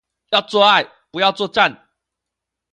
[0.31, 1.77] 要做愛，不要作戰